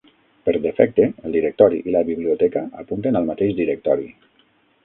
Per 0.47 0.53
defecte, 0.61 1.05
el 1.29 1.35
directori 1.37 1.83
i 1.91 1.95
la 1.97 2.03
biblioteca 2.09 2.65
apunten 2.85 3.21
al 3.21 3.31
mateix 3.31 3.55
directori. 3.63 4.13